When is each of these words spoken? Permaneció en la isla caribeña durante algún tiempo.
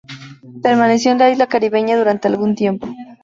Permaneció 0.63 1.11
en 1.11 1.19
la 1.19 1.29
isla 1.29 1.45
caribeña 1.45 1.95
durante 1.95 2.27
algún 2.27 2.55
tiempo. 2.55 2.87